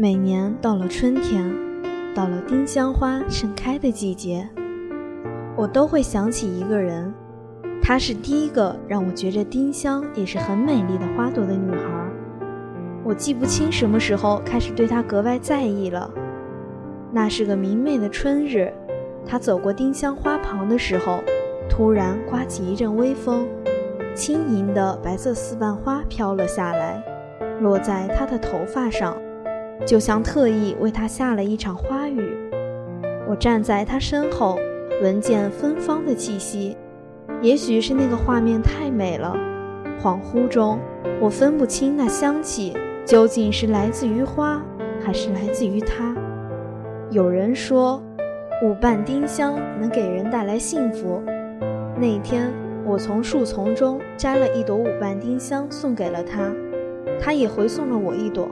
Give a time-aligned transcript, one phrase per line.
[0.00, 1.52] 每年到了春天，
[2.14, 4.48] 到了丁香花盛开的季节，
[5.56, 7.12] 我都会想起一个人。
[7.82, 12.08] 她是第一个让我觉着丁香也是很美丽的花朵的女孩。
[13.02, 16.08] 我记不清什么时候开始对她格外在意了。
[17.10, 18.72] 那是个明媚的春日，
[19.26, 21.24] 她走过丁香花旁的时候，
[21.68, 23.48] 突然刮起一阵微风，
[24.14, 27.02] 轻盈的白色四瓣花飘了下来，
[27.60, 29.16] 落在她的头发上。
[29.86, 32.36] 就像特意为他下了一场花雨。
[33.28, 34.58] 我站在他身后，
[35.02, 36.76] 闻见芬芳的气息。
[37.40, 39.36] 也许是那个画面太美了，
[40.02, 40.78] 恍惚中
[41.20, 44.60] 我分不清那香气究竟是来自于花，
[45.00, 46.16] 还是来自于他。
[47.10, 48.02] 有人说，
[48.64, 51.22] 五瓣丁香能给人带来幸福。
[51.96, 52.52] 那天，
[52.84, 56.52] 我从树丛中摘了一朵五瓣丁香送给了他，
[57.20, 58.48] 他也回送了我一朵。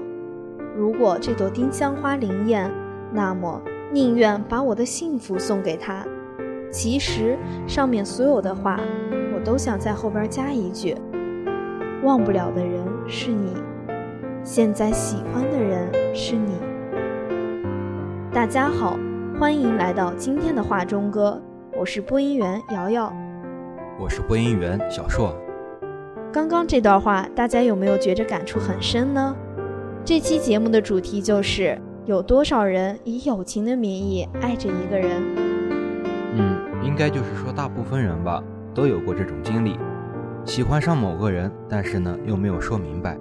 [0.76, 2.70] 如果这朵丁香花灵验，
[3.10, 6.04] 那么宁愿把我的幸福送给她。
[6.70, 8.78] 其实上面所有的话，
[9.34, 10.94] 我都想在后边加一句：
[12.02, 13.54] 忘不了的人是你，
[14.44, 16.52] 现在喜欢的人是你。
[18.30, 18.98] 大家好，
[19.40, 21.40] 欢迎来到今天的画中歌，
[21.74, 23.10] 我是播音员瑶瑶，
[23.98, 25.34] 我是播音员小硕。
[26.30, 29.34] 刚刚这段话，大家有没有觉着感触很深呢？
[30.06, 35.20] 这期节目的主题就是有多少人以友情的名义爱着一个人？
[36.36, 38.40] 嗯，应该就是说大部分人吧，
[38.72, 39.76] 都有过这种经历，
[40.44, 43.18] 喜欢上某个人，但是呢又没有说明白。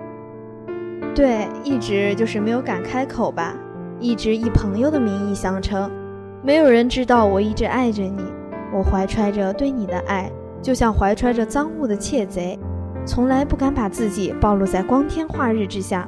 [1.16, 3.56] 对，一直就是没有敢开口吧，
[4.00, 5.90] 一直以朋友的名义相称，
[6.44, 8.24] 没有人知道我一直爱着你，
[8.72, 10.32] 我怀揣着对你的爱，
[10.62, 12.60] 就像怀揣着赃物的窃贼，
[13.08, 16.08] 从来不敢把自己暴露在光天化日之下。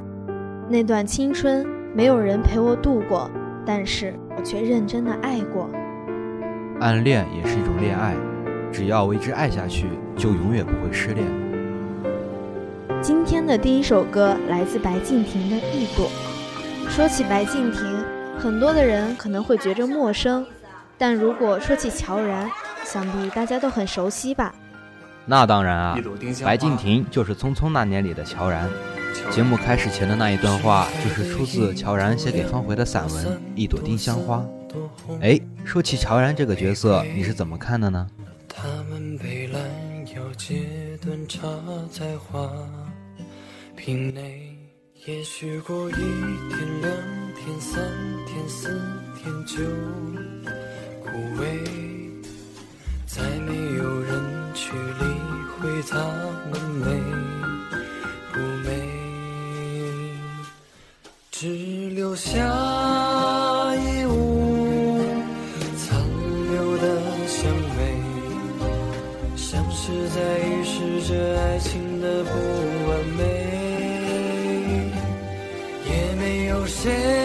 [0.70, 3.32] 那段青春，没有人陪我度过，
[3.66, 5.70] 但是我却认真的爱过。
[6.82, 8.14] 暗恋也是一种恋爱，
[8.70, 11.26] 只要为之爱下去，就永远不会失恋。
[13.02, 16.10] 今天的第一首歌来自白敬亭的《一朵》。
[16.90, 17.82] 说起白敬亭，
[18.38, 20.46] 很多的人可能会觉着陌生，
[20.98, 22.50] 但如果说起乔然，
[22.84, 24.54] 想必大家都很熟悉吧？
[25.26, 25.98] 那当然啊，
[26.44, 28.68] 白敬亭就是《匆匆那年》里的乔然。
[29.32, 34.46] 节目开始前的那一段话，就是出自乔然写给方茴的散文《一朵丁香花》。
[35.22, 38.08] 哎，说起乔然这个角色，你是怎么看的呢？
[38.48, 39.62] 他们被拦
[40.16, 41.48] 腰截断插
[41.92, 42.50] 在花
[43.76, 44.58] 瓶内，
[45.06, 46.92] 也许过一天、两
[47.36, 47.84] 天、三
[48.26, 48.70] 天、四
[49.16, 49.64] 天就
[51.04, 51.46] 枯萎，
[53.06, 55.06] 再没有人去理
[55.60, 55.98] 会他
[56.52, 56.86] 们美
[58.34, 58.87] 不美。
[61.40, 61.48] 只
[61.92, 62.34] 留下
[63.76, 64.98] 一屋
[65.78, 66.02] 残
[66.50, 67.78] 留的香味，
[69.36, 72.32] 像是在预示着爱情的不
[72.90, 73.22] 完美，
[75.86, 77.17] 也没有谁。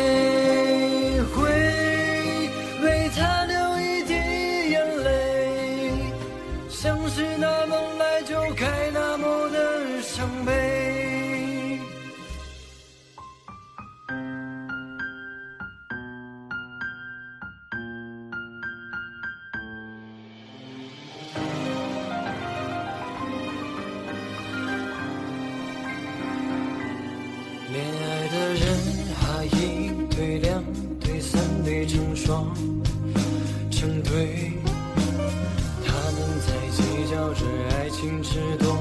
[38.03, 38.72] 这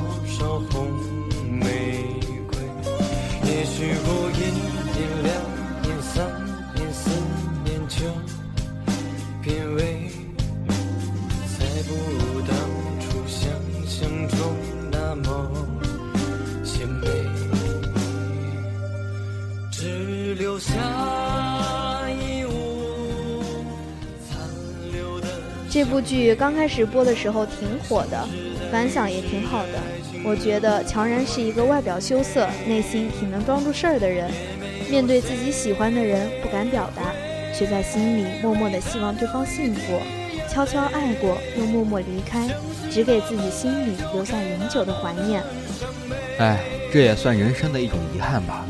[25.91, 28.25] 部剧刚开始播的时候挺火的，
[28.71, 29.73] 反响也挺好的。
[30.23, 34.31] 我觉得乔然是一个外表羞涩、内心挺能装住事儿的人。
[34.89, 37.11] 面对自己喜欢的人，不敢表达，
[37.53, 39.99] 却在心里默默的希望对方幸福。
[40.49, 42.47] 悄悄爱过，又默默离开，
[42.89, 45.43] 只给自己心里留下永久的怀念。
[46.37, 46.57] 哎，
[46.93, 48.65] 这也算人生的一种遗憾吧。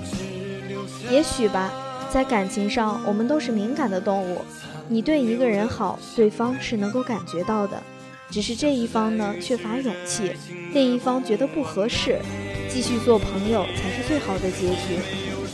[1.11, 1.71] 也许吧，
[2.11, 4.41] 在感情上，我们都是敏感的动物。
[4.89, 7.81] 你对一个人好，对方是能够感觉到的，
[8.29, 10.33] 只是这一方呢缺乏勇气，
[10.73, 12.19] 另一方觉得不合适，
[12.67, 14.99] 继续做朋友才是最好的结局，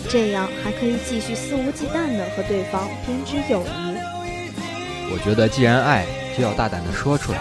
[0.10, 3.98] 这样还可以继续肆无忌惮地和对方编织友谊。
[5.12, 7.40] 我觉得，既然爱，就要大胆地说出来。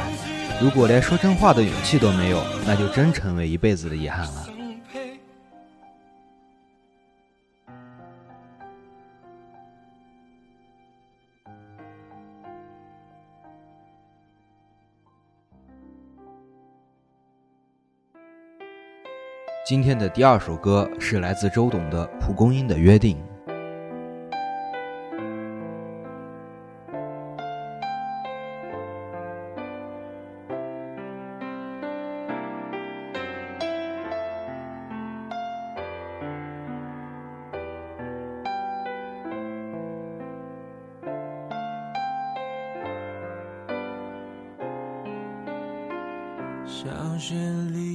[0.60, 4.48] 如果连说真话的勇气都没有，那就真成为一辈子的遗憾了。
[19.66, 23.16] 今天的第二首歌是来自周董的《蒲公英的约定》。
[46.66, 47.34] 小学
[47.72, 47.85] 里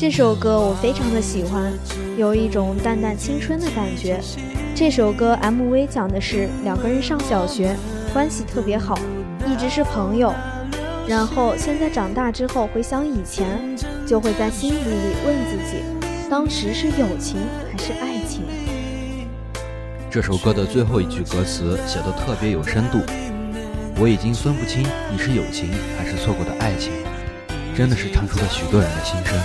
[0.00, 1.70] 这首歌我非常的喜欢，
[2.16, 4.18] 有一种淡淡青春的感觉。
[4.74, 7.76] 这首歌 MV 讲的是两个人上小学，
[8.10, 8.98] 关系特别好，
[9.46, 10.32] 一直是朋友。
[11.06, 13.76] 然后现在长大之后回想以前，
[14.06, 15.84] 就会在心底里问自己，
[16.30, 17.36] 当时是友情
[17.70, 18.44] 还是爱情？
[20.10, 23.00] 这首歌的最后一句歌词写的特别有深度，
[24.00, 24.82] 我已经分不清
[25.12, 25.68] 你是友情
[25.98, 26.90] 还是错过的爱情，
[27.76, 29.38] 真的是唱出了许多人的心声。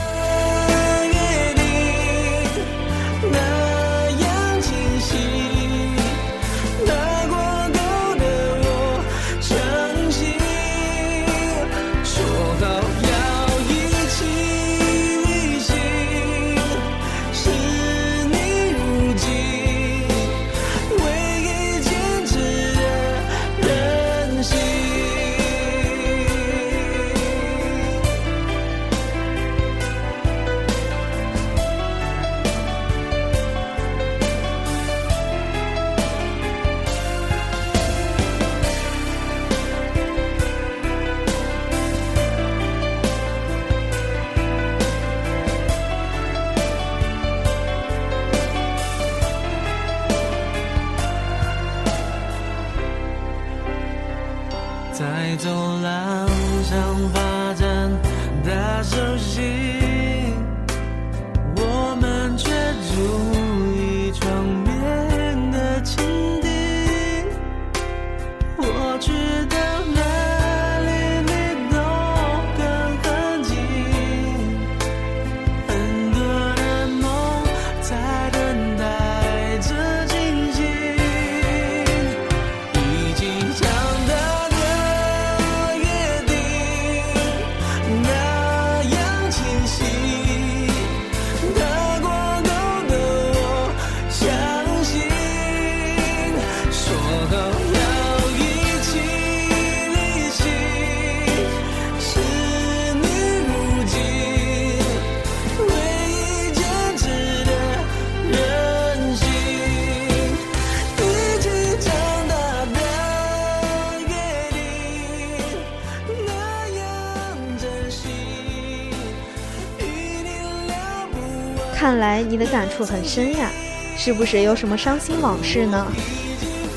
[122.76, 123.50] 触很深呀，
[123.98, 125.88] 是不是有什么伤心往事呢？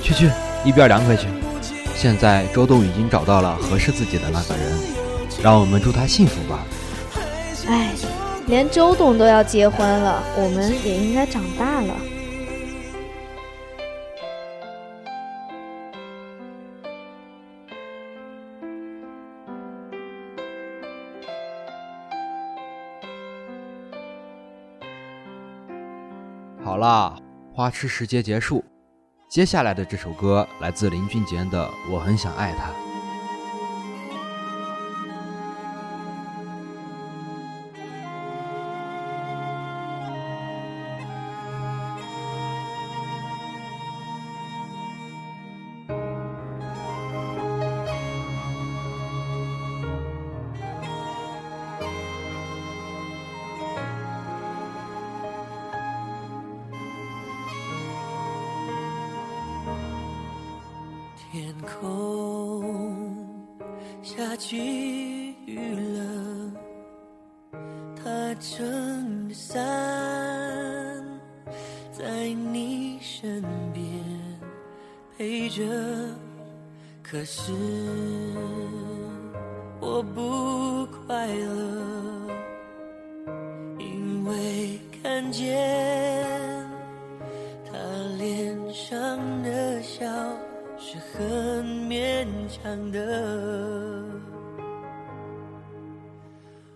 [0.00, 0.30] 去去，
[0.64, 1.26] 一边凉快去。
[1.96, 4.78] 现在周董已经找到了合适自己的那个人，
[5.42, 6.64] 让我们祝他幸福吧。
[7.66, 7.90] 哎，
[8.46, 11.94] 连周董都要结婚了，我们也应该长大了。
[26.78, 27.16] 好啦，
[27.52, 28.64] 花痴时节结束，
[29.28, 32.70] 接下来的这首歌来自林俊杰的《我很想爱他》。
[61.30, 63.14] 天空
[64.02, 66.52] 下起雨了，
[67.94, 69.58] 他撑着伞
[71.92, 73.42] 在你身
[73.74, 73.84] 边
[75.18, 75.62] 陪着，
[77.02, 77.52] 可是
[79.80, 82.26] 我不快乐，
[83.78, 86.17] 因为看见。
[91.18, 93.00] 很勉强的。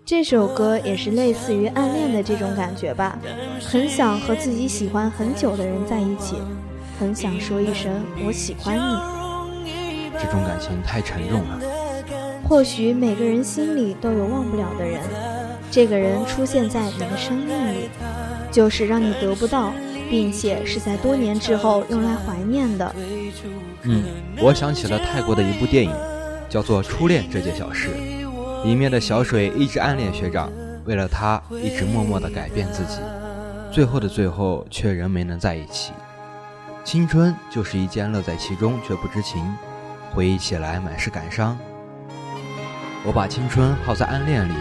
[0.05, 3.17] 这首歌也是类似于暗恋的这种感觉吧，
[3.65, 6.39] 很想和自己喜欢很久的人在一起，
[6.99, 9.71] 很想说一声我喜欢你。
[10.19, 11.61] 这种感情太沉重了。
[12.49, 15.01] 或许每个人心里都有忘不了的人，
[15.71, 17.89] 这个人出现在你的生命里，
[18.51, 19.73] 就是让你得不到。
[20.13, 22.95] 并且是在多年之后用来怀念的。
[23.81, 24.05] 嗯，
[24.43, 25.91] 我想起了泰国的一部电影，
[26.51, 27.89] 叫做《初恋这件小事》，
[28.63, 30.53] 里面的小水一直暗恋学长，
[30.85, 32.99] 为了他一直默默的改变自己，
[33.73, 35.95] 最后的最后却仍没能在一起。
[36.85, 39.43] 青春就是一件乐在其中却不知情，
[40.13, 41.59] 回忆起来满是感伤。
[43.03, 44.53] 我把青春耗在暗恋里，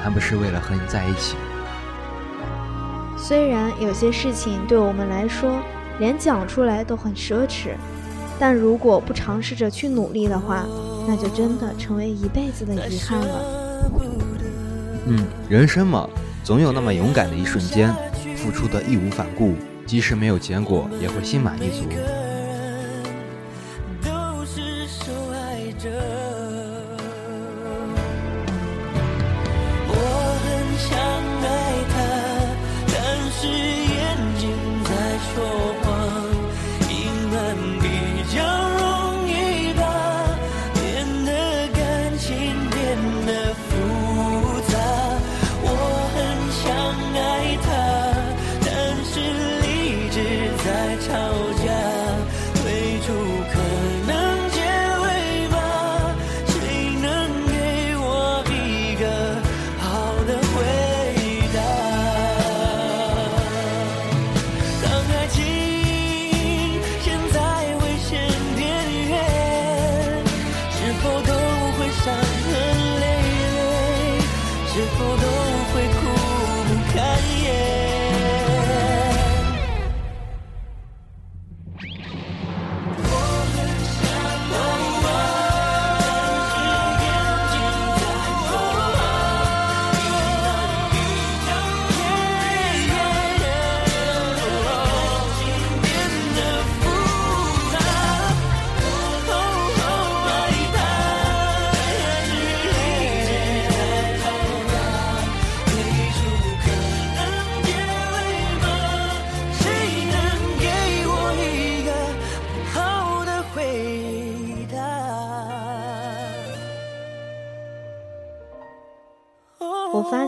[0.00, 1.34] 还不是为了和你在一起。
[3.22, 5.62] 虽然有些事情对我们来说，
[6.00, 7.68] 连讲出来都很奢侈，
[8.36, 10.66] 但如果不尝试着去努力的话，
[11.06, 13.88] 那就真的成为一辈子的遗憾了。
[15.06, 16.08] 嗯，人生嘛，
[16.42, 17.94] 总有那么勇敢的一瞬间，
[18.36, 19.54] 付出的义无反顾，
[19.86, 21.84] 即使没有结果，也会心满意足。
[24.04, 24.40] 我
[25.78, 26.41] 发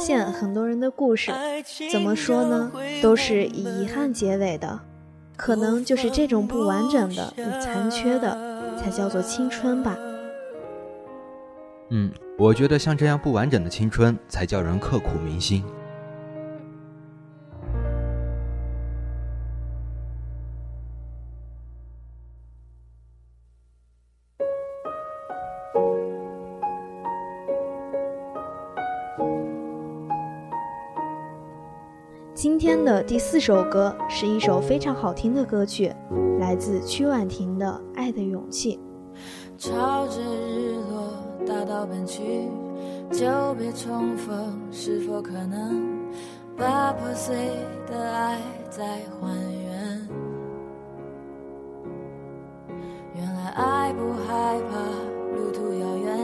[0.04, 1.32] 现很多人的故事，
[1.90, 2.70] 怎么说呢，
[3.02, 4.78] 都是以遗憾结尾的。
[5.34, 9.96] 可能就是这种不完整的、有残缺的，才叫做青春吧。
[11.88, 15.64] 嗯，我觉得像这样不完整的青春，才叫人刻骨铭心。
[33.06, 35.94] 第四首歌是一首非常好听的歌曲，
[36.40, 38.80] 来自曲婉婷的《爱的勇气》。
[39.58, 41.12] 朝着日落
[41.46, 42.48] 大道奔去，
[43.10, 43.26] 久
[43.58, 45.86] 别重逢，是否可能
[46.56, 47.36] 把破碎
[47.86, 48.82] 的爱再
[49.20, 50.08] 还原？
[53.14, 54.78] 原来爱不害怕
[55.36, 56.18] 路途遥远，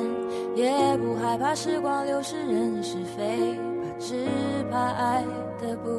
[0.56, 4.26] 也不害怕时光流逝人是非，怕只
[4.70, 5.22] 怕爱。
[5.60, 5.90] 的不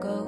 [0.00, 0.23] 够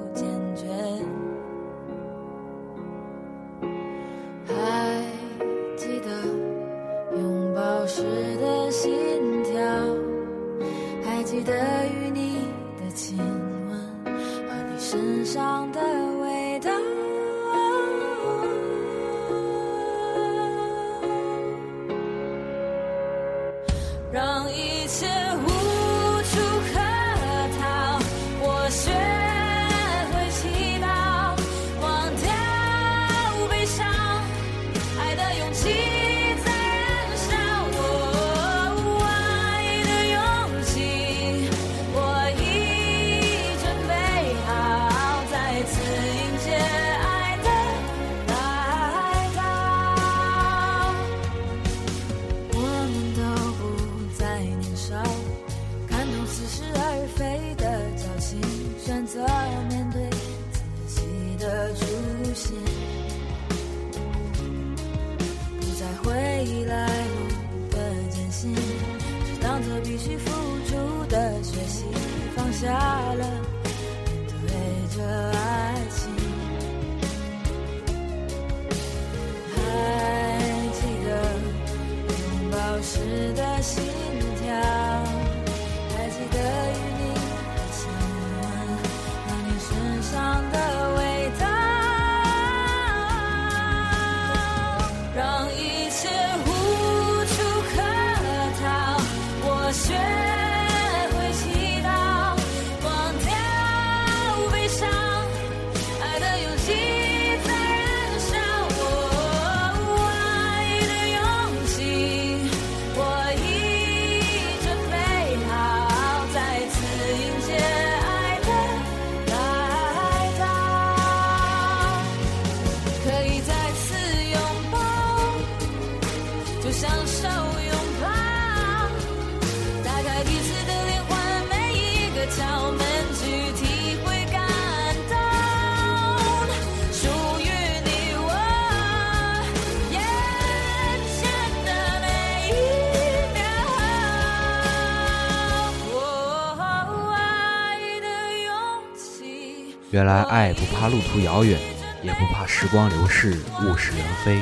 [149.97, 151.59] 原来爱不怕路途遥远，
[152.03, 154.39] 也不怕时光流逝，物是人非。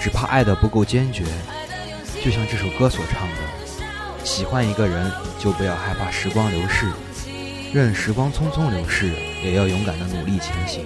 [0.00, 1.24] 只怕爱的不够坚决，
[2.20, 6.88] 就像这首歌所唱的，喜欢一个人就不要害怕时光流逝，
[7.72, 9.12] 任时光匆匆流逝，
[9.44, 10.84] 也要勇敢的努力前行。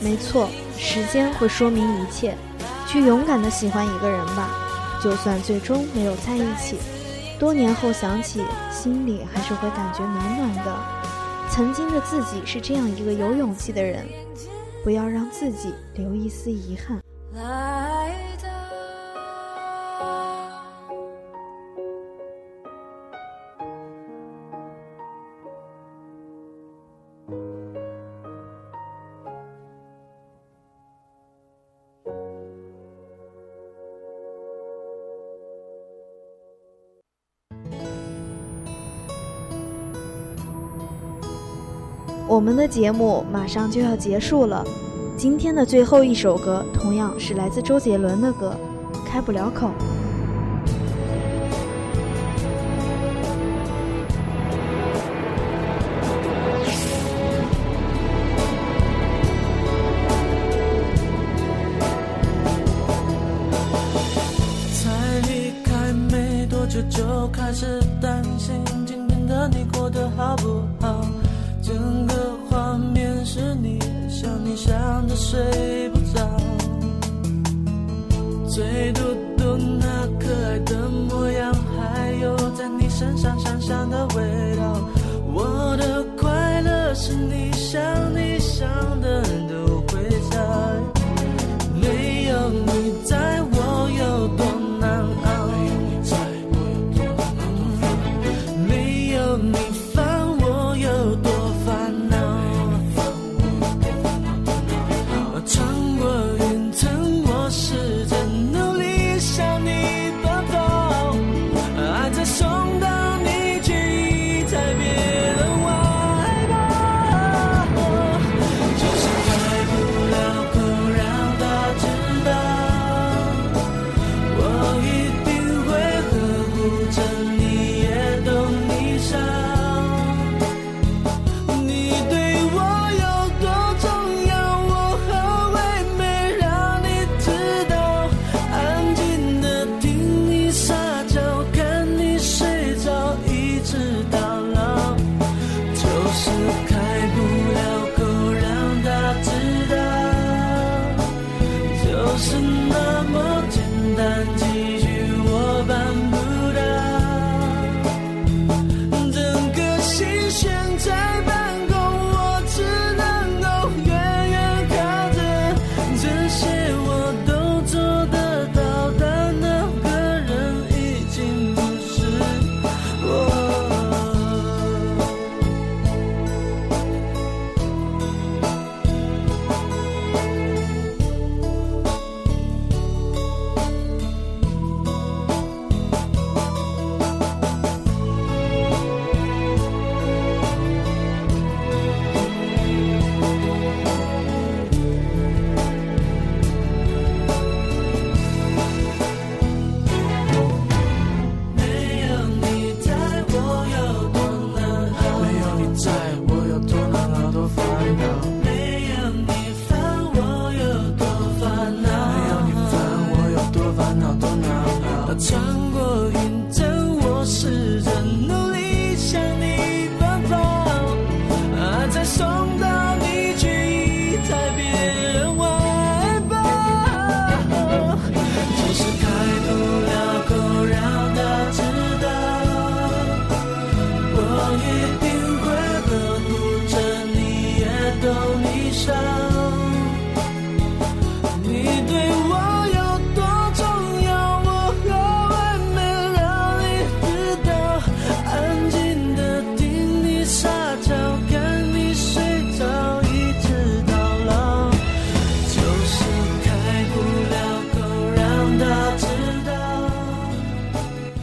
[0.00, 2.36] 没错，时间会说明一切，
[2.88, 4.50] 去勇敢的喜欢一个人吧，
[5.00, 6.76] 就算最终没有在一起。
[7.38, 10.97] 多年后想起，心里还是会感觉暖暖的。
[11.58, 14.06] 曾经的自己是这样一个有勇气的人
[14.84, 17.02] 不要让自己留一丝遗憾。
[42.28, 44.62] 我们的节目马上就要结束了。
[45.16, 48.54] 今天的最后一首歌同样是来自周杰伦的歌
[49.06, 49.70] 开不了口。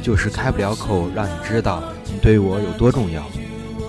[0.06, 3.24] 就是开不了口让你知道你对我有多重要，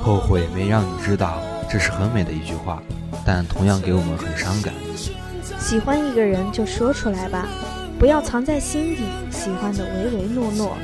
[0.03, 2.83] 后悔没让你知道，这是很美的一句话，
[3.23, 4.73] 但同样给我们很伤感。
[5.59, 7.47] 喜欢一个人就说出来吧，
[7.99, 10.75] 不要藏在心底，喜欢的唯唯诺诺。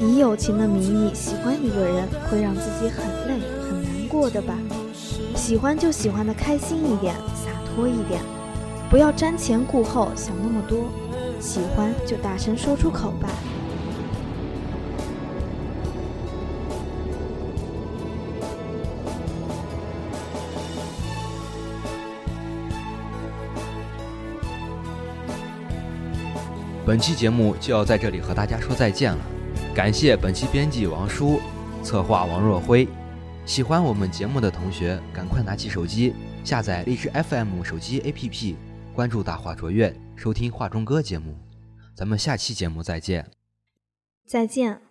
[0.00, 3.38] 以友情的名义喜欢一个人，会让自己很累
[3.70, 4.58] 很难过的吧？
[5.36, 8.20] 喜欢就喜欢的开心一点，洒脱一点，
[8.90, 10.88] 不要瞻前顾后想那么多，
[11.38, 13.28] 喜欢就大声说出口吧。
[26.86, 29.18] 本期节目就要在这里和大家说再见了，
[29.74, 31.40] 感谢本期编辑王叔，
[31.82, 32.86] 策划王若辉。
[33.44, 38.54] 喜欢我们节目的同学，赶快拿起手机下载荔枝 FM 手机 APP，
[38.94, 41.36] 关注大话卓越，收听画中歌节目。
[41.92, 43.32] 咱们下期节目再见。
[44.24, 44.85] 再见。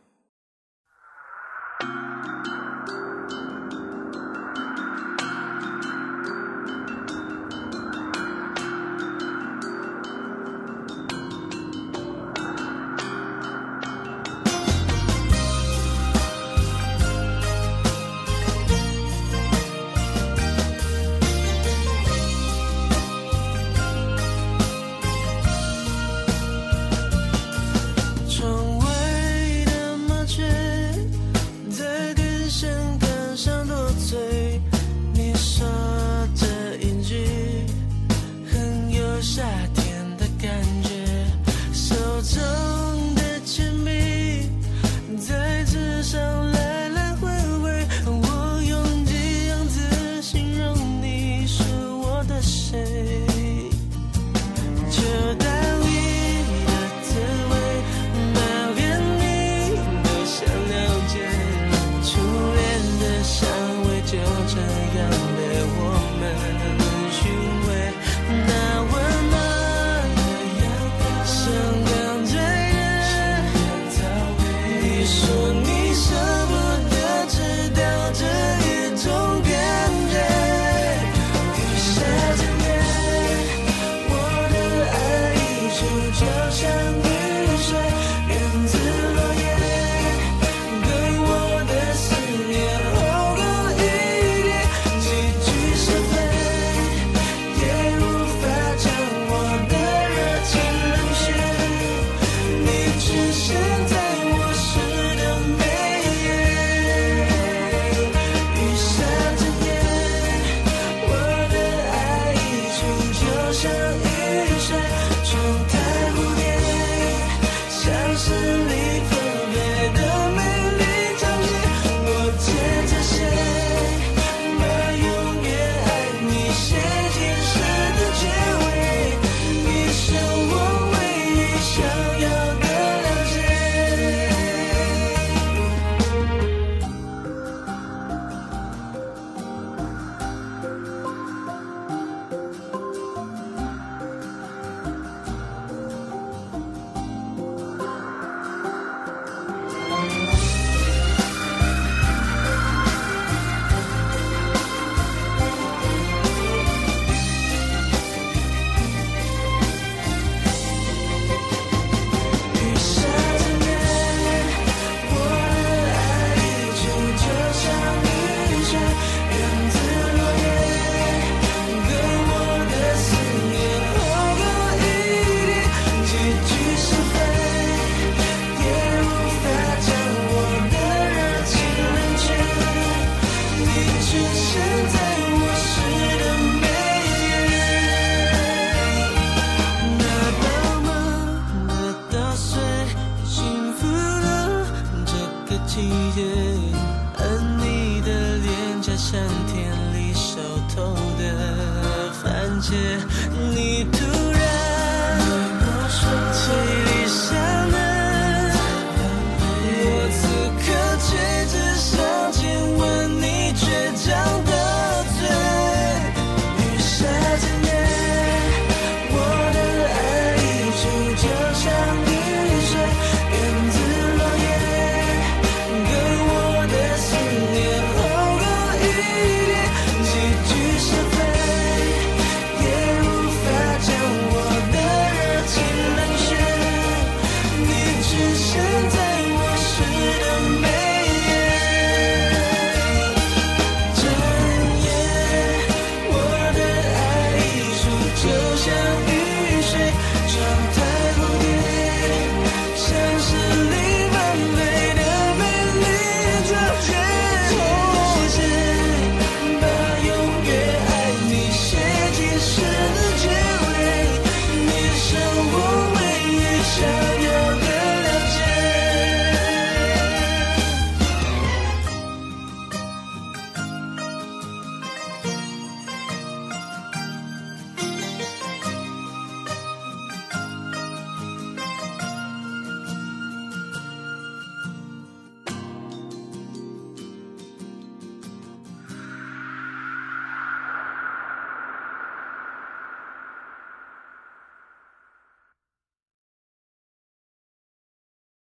[195.75, 196.44] 季节。